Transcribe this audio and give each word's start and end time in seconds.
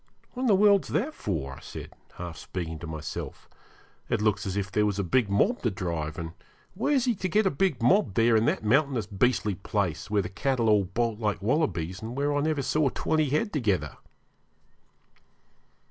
'What 0.31 0.41
in 0.41 0.47
the 0.47 0.55
world's 0.55 0.87
that 0.87 1.13
for?' 1.13 1.53
I 1.53 1.59
said, 1.59 1.93
half 2.15 2.35
speaking 2.35 2.79
to 2.79 2.87
myself. 2.87 3.47
'It 4.09 4.19
looks 4.19 4.47
as 4.47 4.57
if 4.57 4.71
there 4.71 4.87
was 4.87 4.97
a 4.97 5.03
big 5.03 5.29
mob 5.29 5.61
to 5.61 5.69
drive, 5.69 6.17
and 6.17 6.31
where's 6.73 7.05
he 7.05 7.13
to 7.13 7.29
get 7.29 7.45
a 7.45 7.51
big 7.51 7.83
mob 7.83 8.15
there 8.15 8.35
in 8.35 8.45
that 8.45 8.63
mountainous, 8.65 9.05
beastly 9.05 9.53
place, 9.53 10.09
where 10.09 10.23
the 10.23 10.27
cattle 10.29 10.69
all 10.71 10.85
bolt 10.85 11.19
like 11.19 11.43
wallabies, 11.43 12.01
and 12.01 12.17
where 12.17 12.35
I 12.35 12.41
never 12.41 12.63
saw 12.63 12.89
twenty 12.89 13.29
head 13.29 13.53
together?' 13.53 13.95